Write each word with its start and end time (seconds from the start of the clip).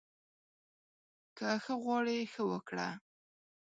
که 1.37 1.47
ښه 1.63 1.75
غواړې، 1.83 2.19
ښه 2.31 2.43
وکړه 2.51 2.87